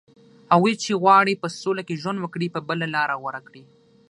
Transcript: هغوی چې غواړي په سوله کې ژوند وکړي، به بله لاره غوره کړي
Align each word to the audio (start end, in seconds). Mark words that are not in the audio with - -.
هغوی 0.51 0.73
چې 0.83 0.99
غواړي 1.01 1.33
په 1.41 1.47
سوله 1.61 1.81
کې 1.87 1.99
ژوند 2.01 2.19
وکړي، 2.21 2.47
به 2.53 2.61
بله 2.69 2.85
لاره 2.95 3.15
غوره 3.21 3.41
کړي 3.47 3.63